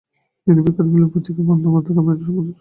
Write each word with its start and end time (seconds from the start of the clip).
তিনি 0.43 0.59
বিখ্যাত 0.65 0.81
বিপ্লবী 0.89 1.11
পত্রিকা" 1.13 1.41
বন্দে 1.49 1.67
মাতরম" 1.73 2.05
এর 2.11 2.17
সম্পাদনা 2.19 2.25
শুরু 2.25 2.35
করেন। 2.37 2.53